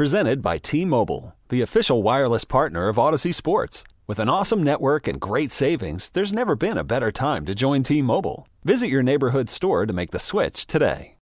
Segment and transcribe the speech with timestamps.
[0.00, 3.84] Presented by T Mobile, the official wireless partner of Audacy Sports.
[4.06, 7.82] With an awesome network and great savings, there's never been a better time to join
[7.82, 8.48] T Mobile.
[8.64, 11.18] Visit your neighborhood store to make the switch today.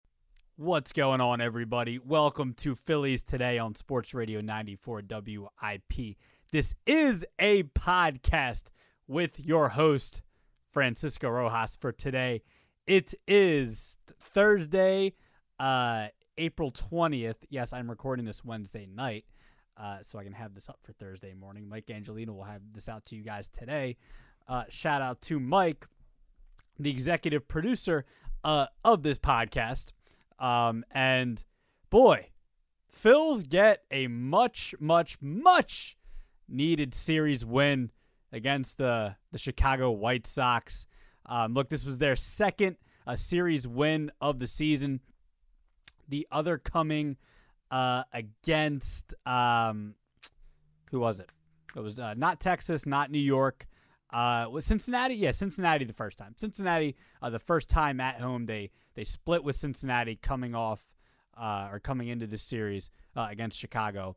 [0.55, 1.98] What's going on, everybody?
[1.98, 6.16] Welcome to Phillies Today on Sports Radio 94 WIP.
[6.52, 8.66] This is a podcast
[9.08, 10.22] with your host,
[10.70, 12.42] Francisco Rojas, for today.
[12.86, 15.14] It is Thursday,
[15.58, 17.37] uh, April 20th.
[17.51, 19.27] Yes, I'm recording this Wednesday night,
[19.77, 21.69] uh, so I can have this up for Thursday morning.
[21.69, 23.97] Mike Angelino will have this out to you guys today.
[24.47, 25.86] Uh, shout out to Mike,
[26.78, 28.06] the executive producer
[28.44, 29.92] uh, of this podcast.
[30.39, 31.44] Um, and
[31.91, 32.28] boy,
[32.91, 35.97] Phils get a much, much, much
[36.48, 37.91] needed series win
[38.33, 40.86] against the the Chicago White Sox.
[41.27, 45.00] Um, look, this was their second uh, series win of the season.
[46.09, 47.17] The other coming
[47.70, 49.95] uh, against um,
[50.91, 51.31] who was it?
[51.77, 53.67] It was uh, not Texas, not New York.
[54.11, 55.15] Uh, was Cincinnati?
[55.15, 56.34] Yeah, Cincinnati the first time.
[56.39, 58.47] Cincinnati uh, the first time at home.
[58.47, 60.89] They they split with Cincinnati coming off
[61.37, 64.17] uh, or coming into this series uh, against Chicago.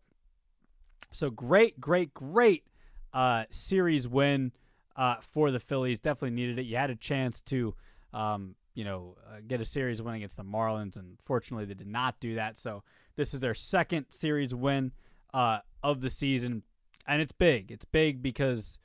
[1.11, 2.66] So great, great, great
[3.14, 4.53] uh, series win
[4.95, 6.00] uh, for the Phillies.
[6.00, 6.64] Definitely needed it.
[6.64, 7.76] You had a chance to,
[8.14, 11.88] um, you know, uh, get a series win against the Marlins, and fortunately they did
[11.88, 12.58] not do that.
[12.58, 12.83] So
[13.16, 14.91] this is their second series win
[15.33, 16.64] uh, of the season,
[17.05, 17.72] and it's big.
[17.72, 18.80] It's big because,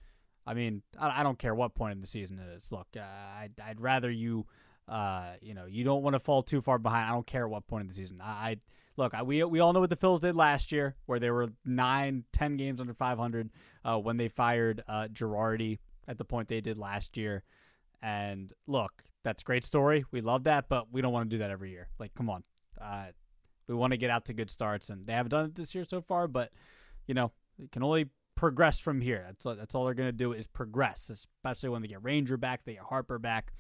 [0.47, 2.73] I mean, I, I don't care what point in the season it is.
[2.73, 4.47] Look, uh, I'd, I'd rather you.
[4.89, 7.11] Uh, you know, you don't want to fall too far behind.
[7.11, 8.20] I don't care what point in the season.
[8.23, 8.57] I, I
[8.97, 11.48] look, I, we we all know what the Phils did last year, where they were
[11.64, 13.51] nine, ten games under 500
[13.85, 17.42] uh, when they fired uh, Girardi at the point they did last year.
[18.01, 20.05] And look, that's a great story.
[20.11, 21.89] We love that, but we don't want to do that every year.
[21.98, 22.45] Like, come on,
[22.81, 23.07] uh,
[23.69, 25.85] we want to get out to good starts, and they haven't done it this year
[25.85, 26.29] so far.
[26.29, 26.53] But
[27.07, 27.33] you know,
[27.63, 29.25] it can only progress from here.
[29.27, 32.75] That's that's all they're gonna do is progress, especially when they get Ranger back, they
[32.75, 33.53] get Harper back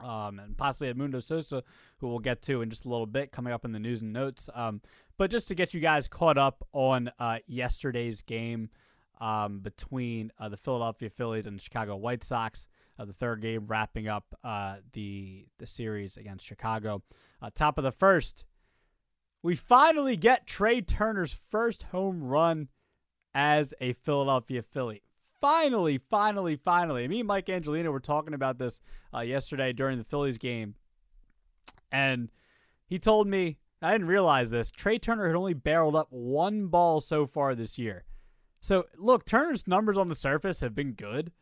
[0.00, 1.62] um, and possibly Edmundo Sosa,
[1.98, 4.12] who we'll get to in just a little bit, coming up in the news and
[4.12, 4.48] notes.
[4.54, 4.80] Um,
[5.16, 8.70] but just to get you guys caught up on uh, yesterday's game
[9.20, 12.68] um, between uh, the Philadelphia Phillies and the Chicago White Sox,
[12.98, 17.02] uh, the third game wrapping up uh, the the series against Chicago.
[17.40, 18.44] Uh, top of the first,
[19.42, 22.68] we finally get Trea Turner's first home run
[23.34, 25.02] as a Philadelphia Philly
[25.40, 27.06] finally, finally, finally.
[27.08, 28.80] Me and Mike Angelino were talking about this
[29.14, 30.74] uh, yesterday during the Phillies game,
[31.92, 32.30] and
[32.86, 34.70] he told me I didn't realize this.
[34.70, 38.04] Trea Turner had only barreled up one ball so far this year.
[38.60, 41.32] So look, Turner's numbers on the surface have been good,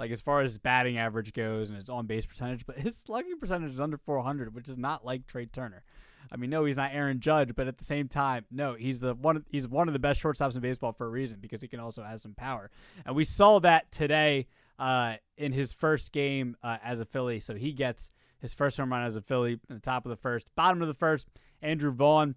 [0.00, 2.96] like as far as his batting average goes and his on base percentage, but his
[2.96, 5.84] slugging percentage is under 400, which is not like Trea Turner.
[6.32, 9.14] I mean, no, he's not Aaron Judge, but at the same time, no, he's the
[9.14, 9.44] one.
[9.50, 12.02] He's one of the best shortstops in baseball for a reason because he can also
[12.02, 12.70] have some power,
[13.04, 14.46] and we saw that today
[14.78, 17.38] uh, in his first game uh, as a Philly.
[17.38, 20.16] So he gets his first home run as a Philly in the top of the
[20.16, 21.28] first, bottom of the first.
[21.60, 22.36] Andrew Vaughn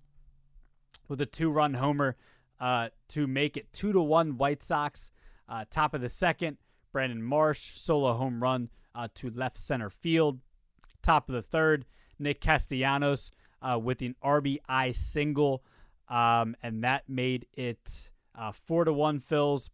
[1.07, 2.17] with a two-run homer
[2.59, 5.11] uh, to make it two to one White Sox.
[5.47, 6.57] Uh, top of the second,
[6.93, 10.39] Brandon Marsh solo home run uh, to left center field.
[11.01, 11.85] Top of the third,
[12.19, 13.31] Nick Castellanos
[13.61, 15.63] uh, with an RBI single,
[16.07, 19.19] um, and that made it uh, four to one.
[19.19, 19.69] Phils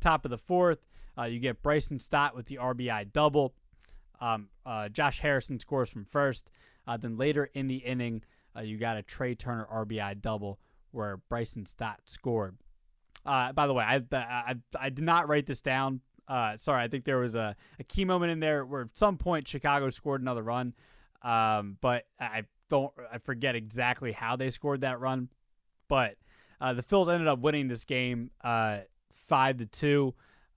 [0.00, 0.86] top of the fourth.
[1.18, 3.54] Uh, you get Bryson Stott with the RBI double.
[4.20, 6.50] Um, uh, Josh Harrison scores from first.
[6.86, 8.22] Uh, then later in the inning,
[8.62, 10.60] you got a Trea Turner RBI double
[10.92, 12.56] where Bryson Stott scored.
[13.24, 16.00] by the way, I, I I did not write this down.
[16.56, 19.48] Sorry, I think there was a, a key moment in there where at some point
[19.48, 20.74] Chicago scored another run.
[21.22, 25.28] Um, but I don't I forget exactly how they scored that run,
[25.88, 26.16] but
[26.60, 28.80] uh, the Phils ended up winning this game uh,
[29.10, 30.14] five to two.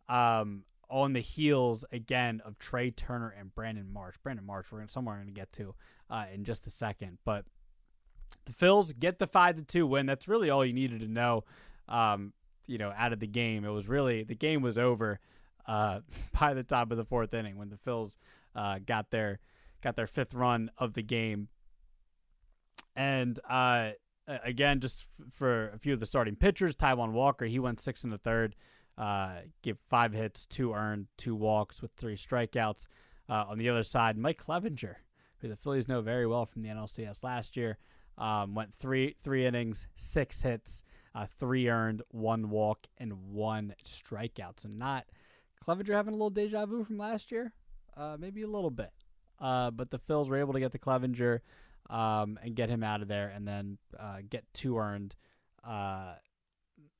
[0.09, 4.15] Um, on the heels again of Trea Turner and Brandon Marsh.
[4.23, 5.75] Brandon Marsh, we're somewhere going to get to
[6.09, 7.45] uh, in just a second, but
[8.45, 10.05] the Phils get the five to two win.
[10.05, 11.43] That's really all you needed to know.
[11.87, 12.33] Um,
[12.67, 15.19] you know, out of the game, it was really the game was over
[15.67, 15.99] uh,
[16.39, 18.17] by the top of the fourth inning when the Phils
[18.55, 19.39] uh, got their
[19.81, 21.49] got their fifth run of the game
[22.95, 23.91] and uh,
[24.27, 28.03] again, just f- for a few of the starting pitchers, Taijuan Walker, he went six
[28.03, 28.55] in the third,
[28.97, 32.87] uh, gave five hits, two earned, two walks with three strikeouts.
[33.29, 34.95] Uh, on the other side, Mike Clevinger,
[35.39, 37.77] who the Phillies know very well from the NLCS last year,
[38.17, 44.59] um, went three three innings, six hits, uh, three earned, one walk, and one strikeout.
[44.61, 45.05] So not
[45.65, 47.53] Clevinger having a little deja vu from last year,
[47.95, 48.91] uh, maybe a little bit.
[49.39, 51.39] Uh, but the Phils were able to get the Clevinger
[51.89, 55.15] um, and get him out of there, and then uh, get two earned
[55.63, 56.13] uh,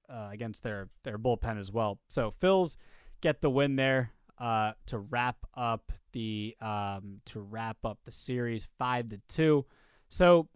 [0.10, 2.00] uh, against their their bullpen as well.
[2.10, 2.78] So Phils
[3.22, 8.68] get the win there uh, to wrap up the um, to wrap up the series
[8.78, 9.66] five to two.
[10.10, 10.48] So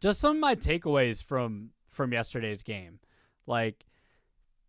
[0.00, 3.00] just some of my takeaways from from yesterday's game,
[3.46, 3.86] like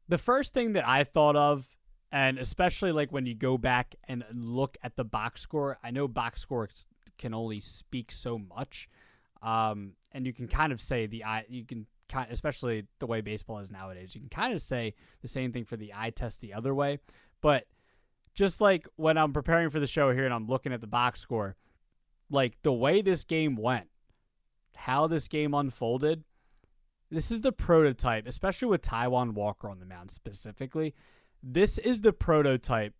[0.07, 1.75] the first thing that I thought of
[2.11, 6.07] and especially like when you go back and look at the box score i know
[6.07, 6.69] box score
[7.17, 8.89] can only speak so much
[9.43, 13.21] um, and you can kind of say the eye you can kind especially the way
[13.21, 16.41] baseball is nowadays you can kind of say the same thing for the eye test
[16.41, 16.99] the other way.
[17.41, 17.65] But
[18.33, 21.19] just like when i'm preparing for the show here and i'm looking at the box
[21.19, 21.55] score
[22.29, 23.87] like the way this game went
[24.75, 26.23] how this game unfolded
[27.09, 30.93] this is the prototype especially with taijuan walker on the mound specifically
[31.43, 32.93] this is the prototype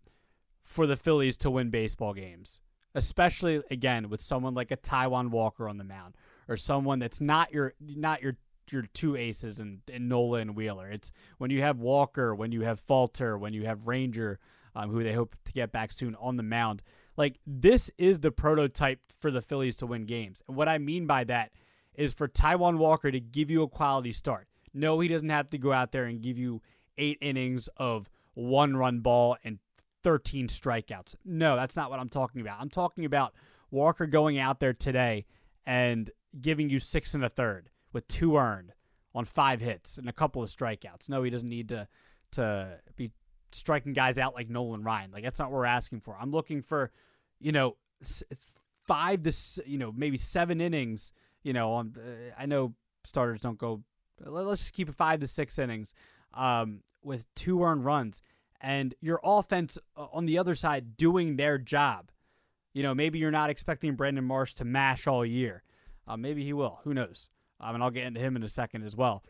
[0.64, 2.60] for the Phillies to win baseball games,
[2.94, 6.16] especially again with someone like a Taijuan Walker on the mound
[6.48, 8.36] or someone that's not your not your
[8.70, 10.90] your two aces and, and Nola and Wheeler.
[10.90, 14.38] It's when you have Walker, when you have Falter, when you have Ranger,
[14.74, 16.82] um, who they hope to get back soon on the mound.
[17.16, 20.42] Like this is the prototype for the Phillies to win games.
[20.48, 21.52] And what I mean by that
[21.94, 24.48] is for Taijuan Walker to give you a quality start.
[24.72, 26.62] No, he doesn't have to go out there and give you
[26.96, 29.58] eight innings of one run ball and
[30.02, 31.14] 13 strikeouts.
[31.24, 32.60] No, that's not what I'm talking about.
[32.60, 33.34] I'm talking about
[33.70, 35.26] Walker going out there today
[35.64, 38.72] and giving you six and a third with two earned
[39.14, 41.08] on five hits and a couple of strikeouts.
[41.08, 41.88] No, he doesn't need to
[42.32, 43.12] to be
[43.52, 45.10] striking guys out like Nolan Ryan.
[45.12, 46.16] Like that's not what we're asking for.
[46.18, 46.90] I'm looking for,
[47.38, 47.76] you know,
[48.86, 49.32] five to
[49.66, 51.12] you know maybe seven innings.
[51.42, 51.84] You know, uh,
[52.38, 52.74] I know
[53.04, 53.82] starters don't go.
[54.24, 55.94] Let's just keep it five to six innings
[56.34, 58.22] um, with two earned runs,
[58.60, 62.10] and your offense uh, on the other side doing their job.
[62.72, 65.62] You know, maybe you're not expecting Brandon Marsh to mash all year.
[66.06, 66.80] Uh, maybe he will.
[66.84, 67.28] Who knows?
[67.60, 69.22] Um, and I'll get into him in a second as well.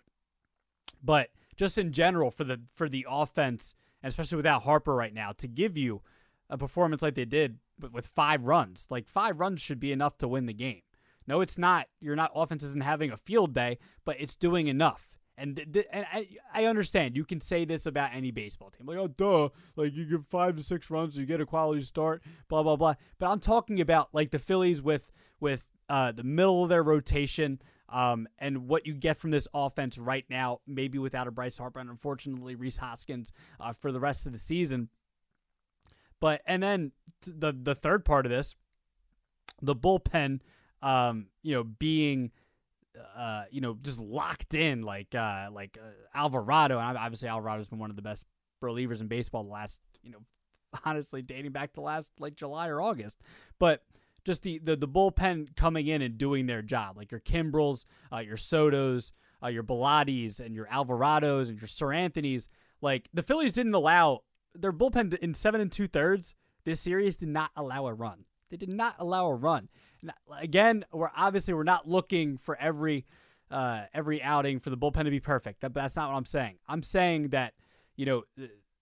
[1.03, 5.33] But just in general, for the for the offense, and especially without Harper right now,
[5.33, 6.03] to give you
[6.49, 7.59] a performance like they did,
[7.91, 10.83] with five runs, like five runs should be enough to win the game.
[11.27, 11.89] No, it's not.
[12.01, 12.33] You're not.
[12.35, 15.19] Offense isn't having a field day, but it's doing enough.
[15.43, 18.87] And, th- th- and I, I understand you can say this about any baseball team,
[18.87, 22.23] like oh duh, like you give five to six runs, you get a quality start,
[22.49, 22.95] blah blah blah.
[23.19, 25.11] But I'm talking about like the Phillies with
[25.41, 29.99] with uh, the middle of their rotation, um, and what you get from this offense
[29.99, 34.27] right now, maybe without a Bryce Harper, and unfortunately Rhys Hoskins uh, for the rest
[34.27, 34.91] of the season.
[36.21, 36.93] But and then
[37.27, 38.55] the the third part of this,
[39.61, 40.39] the bullpen,
[40.83, 42.31] um, you know, being
[43.17, 46.79] uh, you know, just locked in like uh, like uh, Alvarado.
[46.79, 48.27] And obviously, Alvarado's been one of the best
[48.63, 50.23] relievers in baseball the last, you know,
[50.85, 53.21] honestly dating back to last like July or August.
[53.59, 53.83] But
[54.25, 58.19] just the the, the bullpen coming in and doing their job, like your Kimbrels, uh,
[58.19, 59.13] your Sotos,
[59.43, 62.49] uh, your Bellattis, and your Alvarados and your Seranthony's.
[62.81, 64.21] Like the Phillies didn't allow
[64.55, 66.35] their bullpen in seven and two thirds.
[66.65, 68.25] This series did not allow a run.
[68.51, 69.69] They did not allow a run
[70.39, 73.07] again, we're obviously we're not looking for every
[73.51, 75.61] uh, every outing for the bullpen to be perfect.
[75.61, 76.57] That, that's not what I'm saying.
[76.69, 77.55] I'm saying that
[77.97, 78.23] you know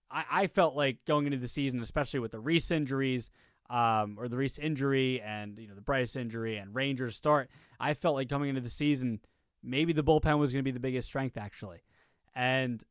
[0.09, 3.29] I, I felt like going into the season, especially with the Rhys injuries.
[3.69, 7.49] Um, or the Rhys injury and you know the Bryce injury and Rangers start.
[7.79, 9.21] I felt like coming into the season,
[9.63, 11.81] maybe the bullpen was going to be the biggest strength actually,
[12.35, 12.83] and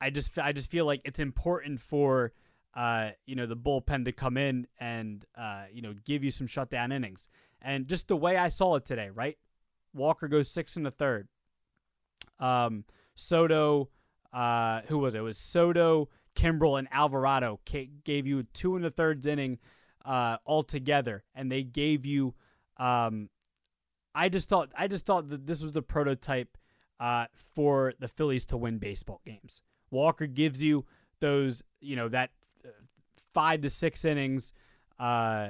[0.00, 2.32] I just I just feel like it's important for
[2.76, 6.46] uh, you know, the bullpen to come in and, uh, you know, give you some
[6.46, 7.28] shutdown innings.
[7.62, 9.38] And just the way I saw it today, right?
[9.94, 11.26] Walker goes six in the third.
[12.38, 13.88] Um, Soto,
[14.30, 15.18] uh, who was it?
[15.18, 17.60] It was Soto, Kimbrel, and Alvarado
[18.04, 19.58] gave you two in the third inning
[20.04, 22.34] uh, altogether, and they gave you.
[22.76, 23.30] Um,
[24.14, 26.58] I just thought I just thought that this was the prototype
[27.00, 29.62] uh, for the Phillies to win baseball games.
[29.90, 30.84] Walker gives you
[31.20, 32.30] those, you know, that
[33.36, 34.54] five to six innings,
[34.98, 35.48] uh,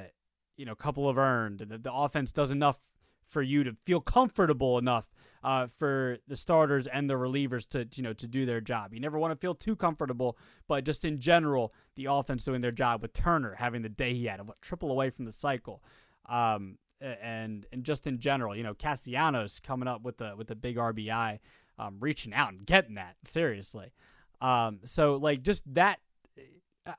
[0.57, 1.61] you know, a couple of earned.
[1.61, 2.81] The, the offense does enough
[3.25, 5.15] for you to feel comfortable enough
[5.45, 8.93] uh, for the starters and the relievers to you know to do their job.
[8.93, 12.73] You never want to feel too comfortable, but just in general, the offense doing their
[12.73, 15.81] job with Turner having the day he had, what triple away from the cycle.
[16.29, 20.57] Um, and and just in general, you know, Castellanos coming up with the with the
[20.57, 21.39] big RBI,
[21.79, 23.93] um, reaching out and getting that seriously.
[24.41, 26.01] Um, so like just that,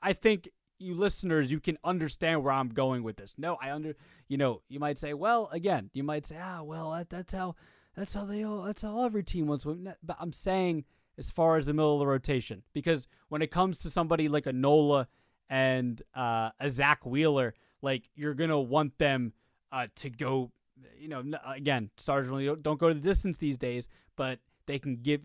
[0.02, 0.48] I think
[0.78, 3.34] you listeners, you can understand where I'm going with this.
[3.36, 3.96] No, I under,
[4.28, 7.56] you know, you might say, well, again, you might say, ah, well, that, that's how,
[7.96, 9.64] that's how they all, that's how every team wants.
[9.64, 10.84] But I'm saying
[11.16, 14.46] as far as the middle of the rotation, because when it comes to somebody like
[14.46, 15.08] a Nola
[15.50, 19.32] and uh, a Zack Wheeler, like you're gonna want them
[19.72, 20.52] uh, to go.
[20.96, 24.96] You know, again, stars really don't go to the distance these days, but they can
[24.96, 25.22] give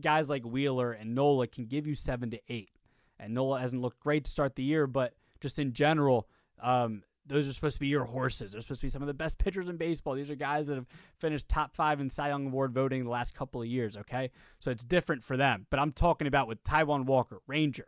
[0.00, 2.70] guys like Wheeler and Nola can give you seven to eight.
[3.18, 6.28] And Nola hasn't looked great to start the year, but just in general,
[6.60, 8.52] um, those are supposed to be your horses.
[8.52, 10.14] They're supposed to be some of the best pitchers in baseball.
[10.14, 10.86] These are guys that have
[11.18, 13.96] finished top five in Cy Young Award voting the last couple of years.
[13.96, 15.66] Okay, so it's different for them.
[15.70, 17.86] But I'm talking about with Taijuan Walker, Ranger,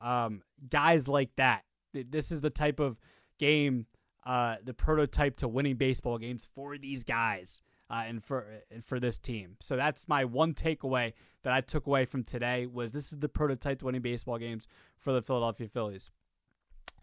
[0.00, 1.64] um, guys like that.
[1.92, 2.98] This is the type of
[3.38, 3.86] game,
[4.24, 9.00] uh, the prototype to winning baseball games for these guys uh, and for and for
[9.00, 9.56] this team.
[9.60, 13.28] So that's my one takeaway that I took away from today was this is the
[13.28, 14.68] prototype to winning baseball games
[14.98, 16.10] for the Philadelphia Phillies.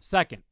[0.00, 0.42] Second,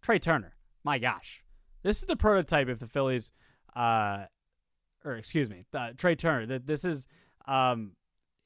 [0.00, 0.54] Trea Turner.
[0.84, 1.44] My gosh,
[1.82, 3.32] this is the prototype if the Phillies,
[3.76, 4.24] uh,
[5.04, 6.46] or excuse me, uh, Trea Turner.
[6.46, 7.06] That this is,
[7.46, 7.92] um,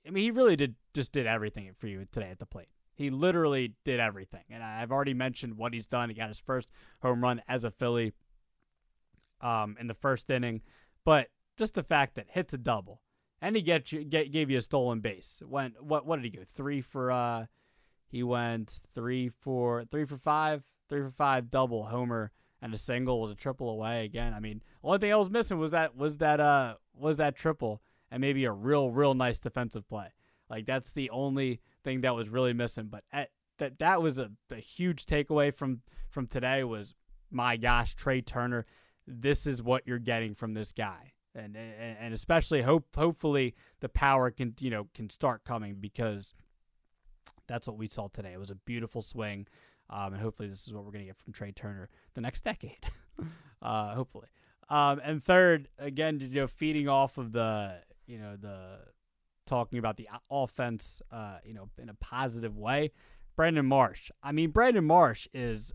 [0.06, 2.68] I mean, he really did just did everything for you today at the plate.
[2.94, 6.08] He literally did everything, and I've already mentioned what he's done.
[6.08, 6.70] He got his first
[7.02, 8.12] home run as a Philly,
[9.40, 10.62] um, in the first inning.
[11.06, 13.00] But just the fact that hits a double,
[13.40, 15.42] and he get you get gave you a stolen base.
[15.46, 17.10] Went what what did he go three for?
[17.10, 17.46] Uh,
[18.06, 22.32] he went three for three for five, three for five double homer
[22.62, 24.34] and a single was a triple away again.
[24.34, 27.82] I mean, only thing I was missing was that was that uh was that triple
[28.10, 30.08] and maybe a real real nice defensive play.
[30.48, 32.86] Like that's the only thing that was really missing.
[32.86, 36.94] But at, that that was a, a huge takeaway from from today was
[37.30, 38.66] my gosh, Trea Turner
[39.06, 41.12] this is what you're getting from this guy.
[41.34, 46.32] And, and, and especially hope hopefully the power can you know can start coming because
[47.46, 48.32] that's what we saw today.
[48.32, 49.46] It was a beautiful swing,
[49.90, 52.78] um, and hopefully this is what we're gonna get from Trea Turner the next decade.
[53.62, 54.28] uh, hopefully,
[54.70, 58.78] um, and third, again, you know, feeding off of the you know the
[59.46, 62.92] talking about the offense, uh, you know, in a positive way.
[63.36, 64.10] Brandon Marsh.
[64.22, 65.72] I mean, Brandon Marsh is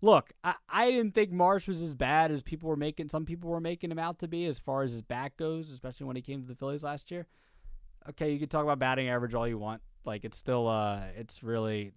[0.00, 3.08] look, I, I didn't think Marsh was as bad as people were making.
[3.08, 6.06] Some people were making him out to be as far as his back goes, especially
[6.06, 7.26] when he came to the Phillies last year.
[8.10, 9.82] Okay, you can talk about batting average all you want.
[10.04, 11.92] Like it's still, uh, it's really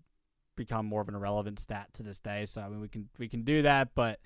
[0.58, 2.46] become more of an irrelevant stat to this day.
[2.46, 4.20] So I mean, we can we can do that, but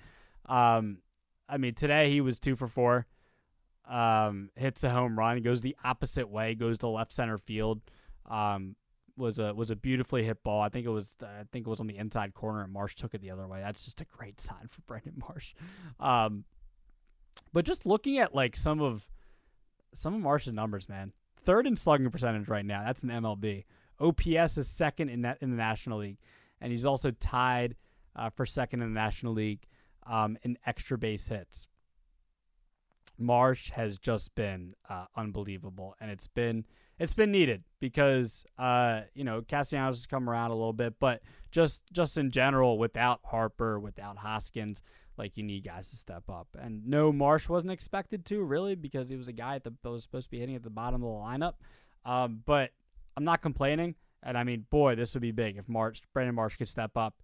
[0.46, 0.98] um,
[1.48, 3.06] I mean, today he was two for four.
[3.88, 7.80] Um, hits a home run, goes the opposite way, goes to left center field.
[8.28, 8.74] Um,
[9.16, 10.60] was a was a beautifully hit ball.
[10.60, 13.14] I think it was I think it was on the inside corner, and Marsh took
[13.14, 13.60] it the other way.
[13.60, 15.54] That's just a great sign for Brandon Marsh.
[15.98, 16.44] Um,
[17.52, 19.08] but just looking at like some of
[19.94, 22.84] some of Marsh's numbers, man, third in slugging percentage right now.
[22.84, 23.64] That's an MLB.
[23.98, 26.18] OPS is second in that in the National League,
[26.60, 27.76] and he's also tied
[28.14, 29.66] uh, for second in the National League
[30.06, 31.66] um, in extra base hits.
[33.18, 36.66] Marsh has just been uh, unbelievable, and it's been
[36.98, 41.22] it's been needed because uh, you know Castellanos has come around a little bit, but
[41.50, 44.82] just just in general, without Harper, without Hoskins,
[45.16, 46.48] like you need guys to step up.
[46.58, 50.26] And no, Marsh wasn't expected to really because he was a guy that was supposed
[50.26, 51.54] to be hitting at the bottom of the lineup.
[52.04, 52.70] Um, but
[53.16, 56.56] I'm not complaining, and I mean, boy, this would be big if Marsh, Brandon Marsh,
[56.56, 57.22] could step up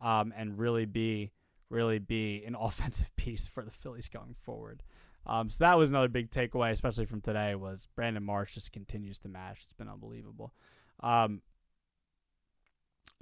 [0.00, 1.30] um, and really be
[1.70, 4.82] really be an offensive piece for the Phillies going forward.
[5.26, 9.18] Um, so that was another big takeaway, especially from today, was Brandon Marsh just continues
[9.20, 9.62] to mash.
[9.62, 10.52] It's been unbelievable.
[11.00, 11.40] Um,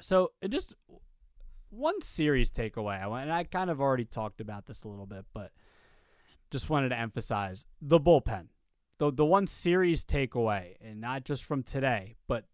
[0.00, 0.74] so just
[1.70, 3.00] one series takeaway.
[3.00, 5.52] I and I kind of already talked about this a little bit, but
[6.50, 8.48] just wanted to emphasize the bullpen.
[8.98, 12.44] The the one series takeaway, and not just from today, but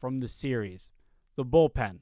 [0.00, 0.92] from the series,
[1.36, 2.00] the bullpen.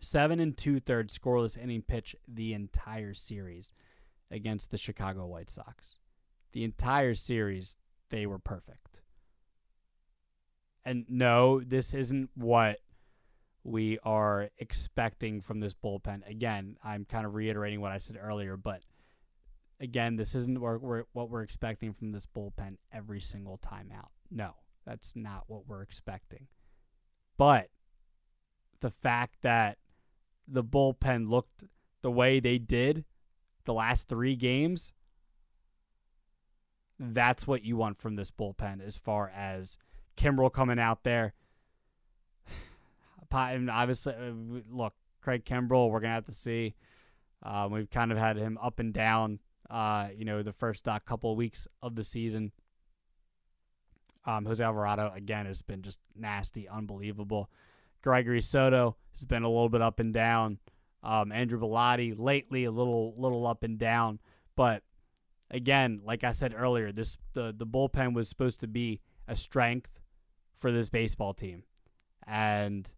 [0.00, 3.70] Seven and two thirds scoreless inning pitch the entire series
[4.32, 5.98] against the Chicago White Sox.
[6.52, 7.76] The entire series,
[8.10, 9.02] they were perfect.
[10.84, 12.78] And no, this isn't what
[13.64, 16.28] we are expecting from this bullpen.
[16.28, 18.82] Again, I'm kind of reiterating what I said earlier, but
[19.80, 24.10] again, this isn't what we're, expecting from this bullpen every single time out.
[24.30, 26.48] No, that's not what we're expecting.
[27.36, 27.68] But
[28.80, 29.78] the fact that
[30.48, 31.64] the bullpen looked
[32.02, 33.04] the way they did
[33.64, 34.92] the last three games,
[36.98, 39.78] that's what you want from this bullpen as far as
[40.16, 41.34] Kimbrel coming out there.
[43.34, 44.32] And obviously, uh,
[44.70, 44.92] look,
[45.22, 46.74] Craig Kimbrel, we're going to have to see
[47.42, 49.40] Um, we've kind of had him up and down,
[49.70, 52.52] uh, you know, the first uh, couple of weeks of the season.
[54.24, 57.50] Um, Jose Alvarado, again, has been just nasty, unbelievable.
[58.02, 60.58] Gregory Soto has been a little bit up and down.
[61.02, 64.20] Um, Andrew Bellatti lately a little little up and down,
[64.54, 64.82] but
[65.50, 70.00] again, like I said earlier, this the the bullpen was supposed to be a strength
[70.56, 71.64] for this baseball team,
[72.26, 72.90] and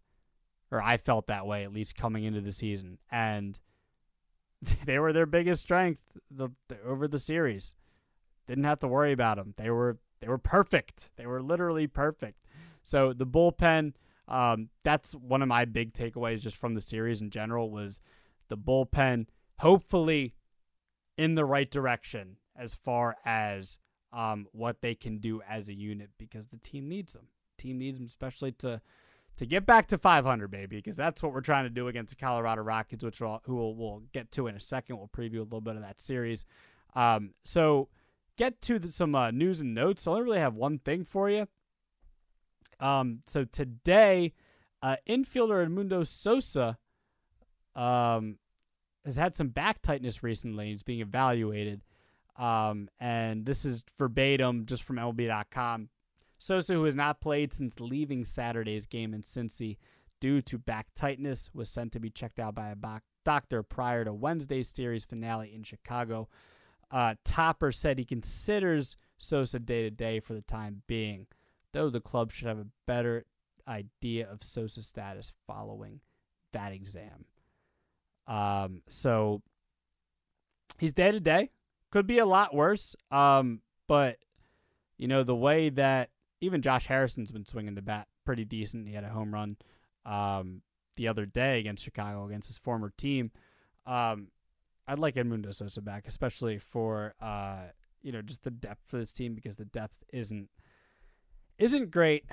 [0.71, 3.59] or I felt that way at least coming into the season, and
[4.85, 7.75] they were their biggest strength the, the, over the series.
[8.47, 9.53] Didn't have to worry about them.
[9.57, 11.11] They were they were perfect.
[11.17, 12.45] They were literally perfect.
[12.83, 13.93] So the bullpen,
[14.27, 17.99] um, that's one of my big takeaways just from the series in general was
[18.47, 19.27] the bullpen
[19.59, 20.35] hopefully
[21.17, 23.77] in the right direction as far as
[24.13, 27.27] um, what they can do as a unit because the team needs them.
[27.57, 28.81] Team needs them especially to
[29.37, 32.25] to get back to 500, baby, because that's what we're trying to do against the
[32.25, 34.97] Colorado Rockies, which we'll, who we'll, we'll, get to in a second.
[34.97, 36.45] We'll preview a little bit of that series.
[36.95, 37.89] Um, so
[38.37, 40.07] get to the, some uh, news and notes.
[40.07, 41.47] I only really have one thing for you.
[42.79, 44.33] Um, so today,
[44.81, 46.77] uh, infielder Edmundo Sosa
[47.75, 48.37] um,
[49.05, 50.71] has had some back tightness recently.
[50.71, 51.81] He's being evaluated.
[52.37, 55.89] Um, and this is verbatim just from MLB.com.
[56.37, 59.77] Sosa, who has not played since leaving Saturday's game in Cincy
[60.19, 64.13] due to back tightness, was sent to be checked out by a doctor prior to
[64.13, 66.27] Wednesday's series finale in Chicago.
[66.91, 71.27] Uh, Topper said he considers Sosa day to day for the time being,
[71.75, 73.25] though the club should have a better
[73.67, 75.99] idea of Sosa's status following
[76.53, 77.25] that exam.
[78.27, 79.41] Um, so
[80.79, 81.51] he's day to day.
[81.91, 82.95] Could be a lot worse.
[83.11, 84.19] Um, but
[84.97, 88.87] you know the way that even Josh Harrison's been swinging the bat pretty decent.
[88.87, 89.57] He had a home run
[90.05, 90.61] um,
[90.95, 93.31] the other day against Chicago against his former team.
[93.85, 94.29] Um,
[94.87, 97.65] I'd like Edmundo Sosa back, especially for uh,
[98.01, 100.47] you know just the depth for this team because the depth isn't
[101.57, 102.25] isn't great.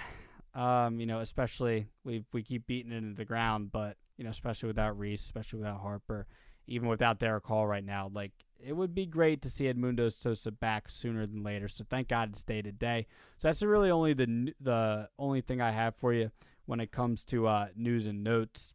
[0.55, 4.31] Um, you know, especially we we keep beating it into the ground, but you know,
[4.31, 6.27] especially without Rhys, especially without Harper,
[6.67, 8.33] even without Darick Hall right now, like
[8.65, 11.69] it would be great to see Edmundo Sosa back sooner than later.
[11.69, 13.07] So thank God it's day to day.
[13.39, 16.31] So that's really only the the only thing I have for you
[16.67, 18.75] when it comes to uh, news and notes.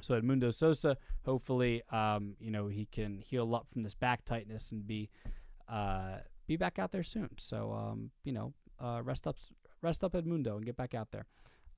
[0.00, 4.72] So Edmundo Sosa, hopefully, um, you know he can heal up from this back tightness
[4.72, 5.10] and be
[5.68, 7.30] uh, be back out there soon.
[7.38, 9.36] So um, you know, uh, rest up,
[9.82, 11.26] rest up Edmundo and get back out there.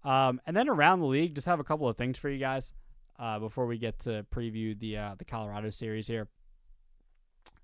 [0.04, 2.72] Um, and then around the league, just have a couple of things for you guys
[3.18, 6.28] uh, before we get to preview the uh, the Colorado series here.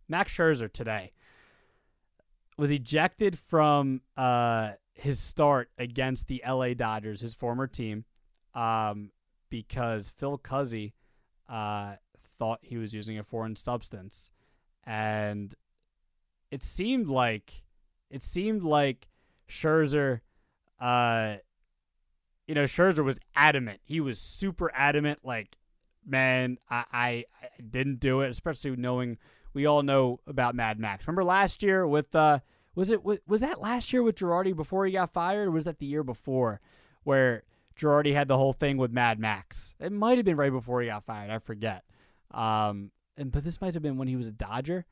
[0.09, 1.13] Max Scherzer today
[2.59, 8.05] was ejected from uh, his start against the LA Dodgers, his former team,
[8.55, 9.11] um,
[9.51, 10.93] because Phil Cuzzi
[11.49, 11.97] uh,
[12.39, 14.31] thought he was using a foreign substance,
[14.85, 15.55] and
[16.51, 17.63] it seemed like
[18.11, 19.09] it seemed like
[19.49, 20.21] Scherzer,
[20.81, 21.37] uh,
[22.47, 23.81] you know, Scherzer was adamant.
[23.85, 25.21] He was super adamant.
[25.25, 25.57] Like,
[26.07, 29.19] man, I, I, I didn't do it, especially knowing
[29.57, 31.07] we all know about Mad Max.
[31.07, 32.41] Remember last year with uh
[32.75, 35.79] was it was that last year with Girardi before he got fired or was that
[35.79, 36.61] the year before
[37.05, 37.43] where
[37.75, 39.75] Girardi had the whole thing with Mad Max?
[39.81, 41.85] It might have been right before he got fired, I forget.
[42.33, 44.85] Um and but this might have been when he was a Dodger.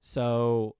[0.00, 0.76] So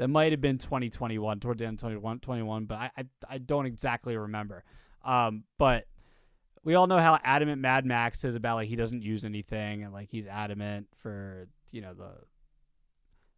[0.00, 3.66] that might have been 2021 towards the end of 2021, but I, I, I don't
[3.66, 4.64] exactly remember.
[5.04, 5.88] Um, but
[6.64, 9.92] we all know how adamant Mad Max is about like he doesn't use anything and
[9.92, 12.12] like he's adamant for you know the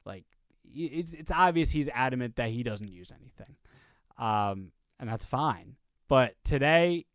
[0.05, 0.25] like
[0.73, 3.57] it's it's obvious he's adamant that he doesn't use anything,
[4.17, 4.71] um,
[5.01, 5.75] and that's fine.
[6.07, 7.07] But today,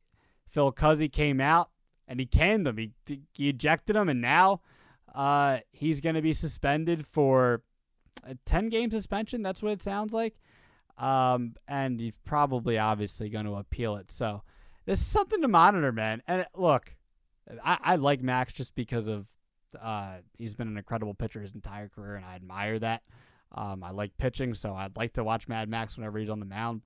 [0.49, 1.69] Phil Cuzzi came out
[2.05, 2.75] and he canned him.
[2.75, 2.91] He
[3.31, 4.59] he ejected him, and now
[5.15, 7.61] uh, he's going to be suspended for
[8.23, 9.41] a ten game suspension.
[9.41, 10.39] That's what it sounds like.
[10.97, 14.11] Um, and he's probably obviously going to appeal it.
[14.11, 14.41] So
[14.85, 16.23] this is something to monitor, man.
[16.27, 16.95] And look,
[17.63, 19.27] I, I like Max just because of
[19.79, 23.03] uh, he's been an incredible pitcher his entire career, and I admire that.
[23.51, 26.45] Um, I like pitching, so I'd like to watch Mad Max whenever he's on the
[26.45, 26.81] mound.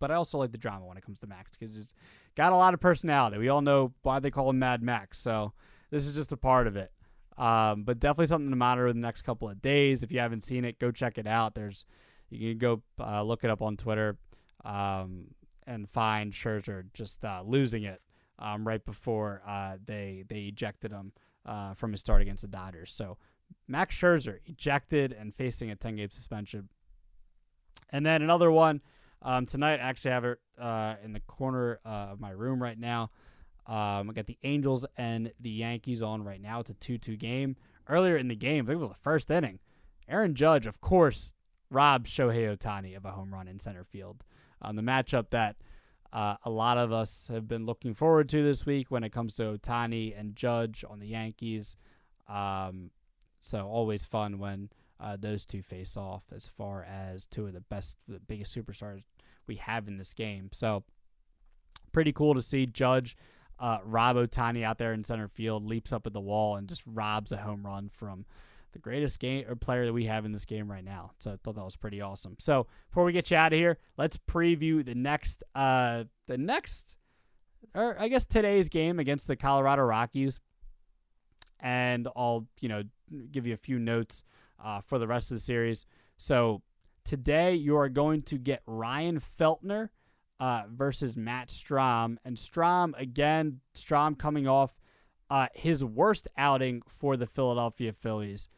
[0.00, 1.94] But I also like the drama when it comes to Max because he's
[2.36, 3.38] got a lot of personality.
[3.38, 5.52] We all know why they call him Mad Max, so
[5.90, 6.90] this is just a part of it.
[7.36, 10.02] Um, but definitely something to monitor in the next couple of days.
[10.02, 11.54] If you haven't seen it, go check it out.
[11.54, 11.84] There's
[12.30, 14.16] you can go uh, look it up on Twitter
[14.64, 15.26] um,
[15.66, 18.00] and find Scherzer just uh, losing it
[18.38, 21.12] um, right before uh, they they ejected him
[21.46, 22.92] uh, from his start against the Dodgers.
[22.92, 23.18] So
[23.68, 26.68] Max Scherzer ejected and facing a 10 game suspension.
[27.90, 28.80] And then another one
[29.22, 29.80] um, tonight.
[29.80, 33.10] I actually have it uh, in the corner uh, of my room right now.
[33.66, 36.60] Um, I got the Angels and the Yankees on right now.
[36.60, 37.56] It's a 2 2 game.
[37.88, 39.58] Earlier in the game, I think it was the first inning,
[40.08, 41.32] Aaron Judge, of course,
[41.70, 44.22] robbed Shohei Ohtani of a home run in center field.
[44.62, 45.56] Um, the matchup that
[46.12, 49.34] uh, a lot of us have been looking forward to this week when it comes
[49.34, 51.76] to Ohtani and Judge on the Yankees.
[52.28, 52.90] Um,
[53.40, 57.60] so always fun when uh, those two face off as far as two of the
[57.60, 59.02] best, the biggest superstars
[59.46, 60.50] we have in this game.
[60.52, 60.84] So
[61.92, 63.16] pretty cool to see Judge
[63.58, 66.82] uh, rob Ohtani out there in center field, leaps up at the wall and just
[66.86, 68.24] robs a home run from
[68.72, 71.12] the greatest game or player that we have in this game right now.
[71.20, 72.36] So I thought that was pretty awesome.
[72.38, 76.96] So before we get you out of here, let's preview the next uh the next
[77.74, 80.40] or I guess today's game against the Colorado Rockies.
[81.60, 82.82] And I'll, you know,
[83.30, 84.22] give you a few notes
[84.62, 85.86] uh, for the rest of the series.
[86.18, 86.62] So
[87.04, 89.90] today you are going to get Ryan Feltner
[90.40, 92.16] uh, versus Matt Strahm.
[92.24, 94.74] And Strahm, again, Strahm coming off
[95.30, 98.48] uh, his worst outing for the Philadelphia Phillies.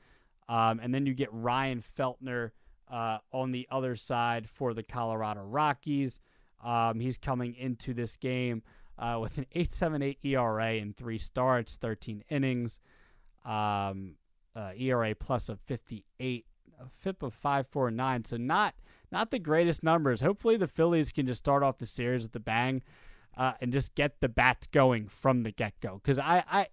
[0.49, 2.51] Um, and then you get Ryan Feltner
[2.91, 6.21] uh, on the other side for the Colorado Rockies.
[6.65, 8.63] Um, he's coming into this game
[8.99, 12.81] uh, with an 8.78 ERA in three starts, 13 innings,
[13.45, 14.17] um,
[14.55, 16.47] uh, ERA plus of 58,
[16.81, 18.27] a FIP of 5.49.
[18.27, 18.75] So not
[19.11, 20.21] not the greatest numbers.
[20.21, 22.83] Hopefully the Phillies can just start off the series with the bang
[23.37, 26.01] uh, and just get the bats going from the get go.
[26.03, 26.67] Because I, I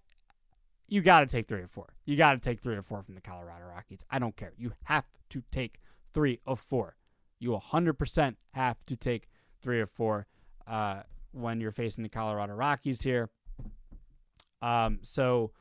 [0.88, 1.94] you got to take three or four.
[2.04, 4.04] You got to take three or four from the Colorado Rockies.
[4.10, 4.52] I don't care.
[4.56, 5.80] You have to take
[6.12, 6.96] three or four.
[7.38, 9.28] You 100% have to take
[9.60, 10.26] three or four
[10.66, 13.30] uh, when you're facing the Colorado Rockies here.
[14.62, 15.52] Um, so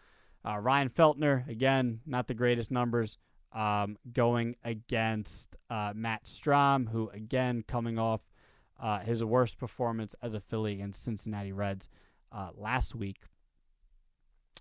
[0.46, 3.18] uh, Ryan Feltner, again, not the greatest numbers,
[3.54, 8.22] um, going against uh, Matt Strahm, who, again, coming off
[8.82, 11.88] uh, his worst performance as a Philly against Cincinnati Reds
[12.32, 13.22] uh, last week.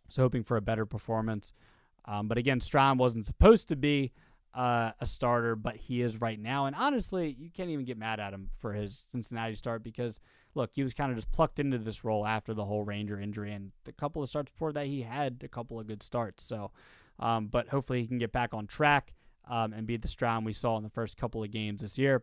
[0.09, 1.53] So hoping for a better performance.
[2.05, 4.13] Um, but again, Strahm wasn't supposed to be
[4.55, 6.67] uh, a starter, but he is right now.
[6.67, 10.21] And honestly, you can't even get mad at him for his Cincinnati start because,
[10.55, 13.53] look, he was kind of just plucked into this role after the whole Ranger injury.
[13.53, 16.45] And a couple of starts before that, he had a couple of good starts.
[16.45, 16.71] So,
[17.19, 19.13] um, but hopefully he can get back on track
[19.49, 22.23] um, and be the Strahm we saw in the first couple of games this year.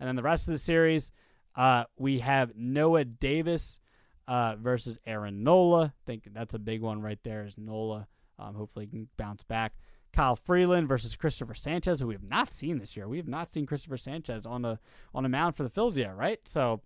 [0.00, 1.10] And then the rest of the series,
[1.56, 3.80] uh, we have Noah Davis
[4.26, 5.94] uh, versus Aaron Nola.
[5.96, 7.44] I think that's a big one right there.
[7.44, 8.06] Is Nola
[8.38, 9.74] um, hopefully he can bounce back.
[10.12, 13.08] Kyle Freeland versus Christopher Sanchez, who we have not seen this year.
[13.08, 14.78] We have not seen Christopher Sanchez on a
[15.14, 16.40] on a mound for the Phils yet, right?
[16.46, 16.80] So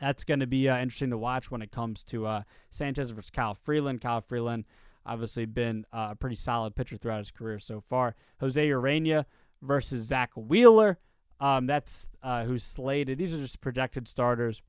[0.00, 3.30] that's going to be uh, interesting to watch when it comes to uh, Sanchez versus
[3.30, 4.00] Kyle Freeland.
[4.00, 4.64] Kyle Freeland
[5.08, 8.14] obviously been uh, a pretty solid pitcher throughout his career so far.
[8.40, 9.24] Jose Urena
[9.62, 10.98] versus Zack Wheeler.
[11.40, 13.18] Um, that's uh, who's slated.
[13.18, 14.62] These are just projected starters.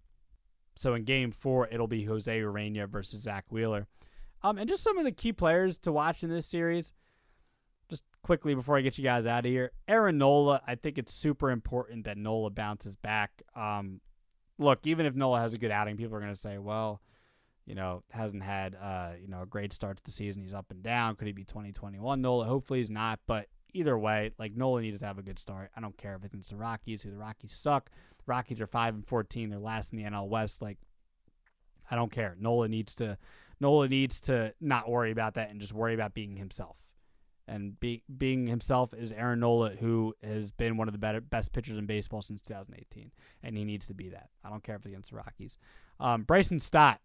[0.76, 3.88] So in game four, it'll be Jose Urena versus Zack Wheeler.
[4.42, 6.94] Um, and just some of the key players to watch in this series.
[7.90, 10.62] Just quickly before I get you guys out of here, Aaron Nola.
[10.66, 13.42] I think it's super important that Nola bounces back.
[13.56, 14.00] Um,
[14.60, 17.02] look, even if Nola has a good outing, people are going to say, well,
[17.70, 20.42] you know, hasn't had uh, you know a great start to the season.
[20.42, 21.16] He's up and down.
[21.16, 22.46] Could he be 2021 Nola?
[22.46, 23.20] Hopefully he's not.
[23.28, 25.70] But either way, like Nola needs to have a good start.
[25.78, 27.92] I don't care if it's the Rockies, who the Rockies suck.
[28.26, 29.52] Rockies are five and 14.
[29.52, 30.64] They're last in the NL West.
[30.64, 30.80] Like,
[31.92, 32.36] I don't care.
[32.40, 33.20] Nola needs to
[33.60, 36.78] Nola needs to not worry about that and just worry about being himself.
[37.48, 41.52] And be, being himself is Aaron Nola, who has been one of the better best
[41.52, 43.12] pitchers in baseball since 2018,
[43.44, 44.30] and he needs to be that.
[44.44, 45.58] I don't care if it's against the Rockies.
[46.00, 47.00] Um, Bryson Stott.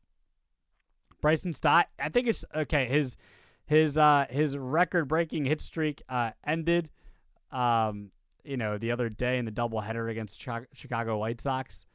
[1.25, 1.89] Bryson Stott.
[1.99, 2.85] I think it's okay.
[2.85, 3.17] His
[3.65, 6.91] his uh, his record breaking hit streak uh, ended.
[7.51, 8.11] Um,
[8.45, 10.39] you know, the other day in the doubleheader against
[10.75, 11.87] Chicago White Sox.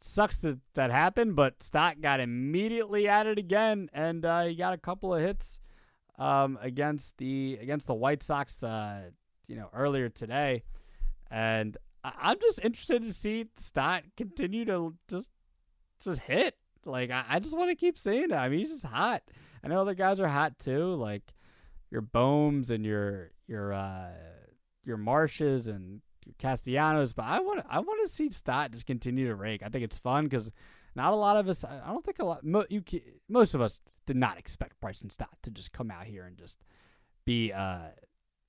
[0.00, 4.72] Sucks that that happened, but Stott got immediately at it again, and uh, he got
[4.72, 5.60] a couple of hits
[6.18, 9.10] um, against the against the White Sox, uh,
[9.46, 10.62] you know, earlier today,
[11.30, 15.28] and I- am just interested to see Stott continue to just
[16.00, 16.56] just hit.
[16.88, 18.32] Like I, I just want to keep seeing it.
[18.32, 19.22] I mean, he's just hot.
[19.62, 21.34] I know other guys are hot too, like
[21.90, 24.10] your Bohms and your your uh,
[24.84, 26.00] your Marshes and
[26.38, 29.62] Castellanos, but I want I want to see Stott just continue to rake.
[29.64, 30.50] I think it's fun because
[30.94, 31.64] not a lot of us.
[31.64, 32.44] I don't think a lot.
[32.44, 32.82] Mo, you,
[33.28, 36.58] most of us did not expect Bryson Stott to just come out here and just
[37.24, 37.90] be uh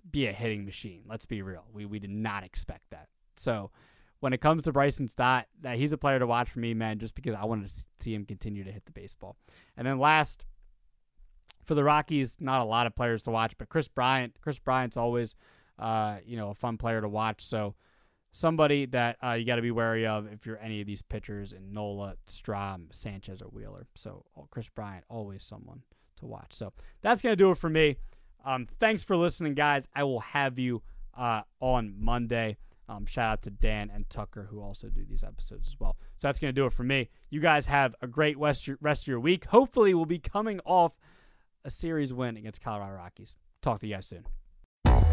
[0.10, 1.04] be a hitting machine.
[1.08, 1.65] Let's be real.
[1.73, 3.08] We we did not expect that.
[3.38, 3.71] So
[4.19, 6.99] when it comes to Bryson Stott, that he's a player to watch for me, man,
[6.99, 9.38] just because I wanted to see him continue to hit the baseball.
[9.77, 10.45] And then last
[11.63, 14.36] for the Rockies, not a lot of players to watch, but Kris Bryant.
[14.41, 15.36] Kris Bryant's always
[15.79, 17.45] uh, you know, a fun player to watch.
[17.45, 17.75] So
[18.32, 21.53] somebody that uh, you got to be wary of if you're any of these pitchers
[21.53, 23.88] in Nola, Strahm, Sanchez, or Wheeler.
[23.95, 25.84] So oh, Kris Bryant, always someone
[26.17, 26.53] to watch.
[26.53, 27.95] So that's gonna do it for me.
[28.45, 29.88] Um, thanks for listening, guys.
[29.95, 30.82] I will have you
[31.17, 32.58] uh, on Monday.
[32.89, 35.95] Um, shout out to Dan and Tucker who also do these episodes as well.
[36.17, 37.10] So that's gonna do it for me.
[37.30, 39.45] You guys have a great rest of your week.
[39.45, 40.93] Hopefully, we'll be coming off
[41.63, 43.36] a series win against Colorado Rockies.
[43.62, 44.25] Talk to you guys soon.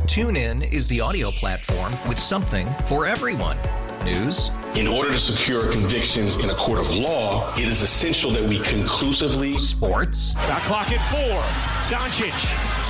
[0.06, 3.58] TuneIn is the audio platform with something for everyone.
[4.04, 4.50] News.
[4.76, 8.60] In order to secure convictions in a court of law, it is essential that we
[8.60, 9.58] conclusively.
[9.58, 10.32] Sports.
[10.32, 11.42] Shot clock at four.
[11.90, 12.85] Doncic.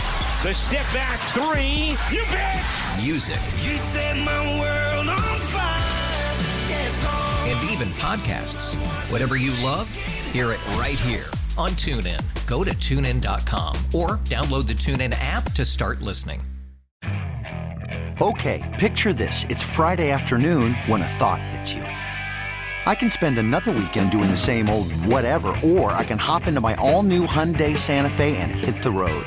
[0.46, 1.96] The step back three.
[2.16, 2.64] You bet.
[3.02, 3.34] Music.
[3.64, 5.80] You set my world on fire.
[6.68, 7.04] Yes.
[7.48, 8.76] And even podcasts.
[9.10, 9.92] Whatever you love,
[10.30, 11.24] hear it right here
[11.58, 12.22] on TuneIn.
[12.46, 16.40] Go to tunein.com or download the TuneIn app to start listening.
[18.20, 19.46] Okay, picture this.
[19.48, 21.82] It's Friday afternoon when a thought hits you.
[21.82, 26.60] I can spend another weekend doing the same old whatever, or I can hop into
[26.60, 29.26] my all new Hyundai Santa Fe and hit the road.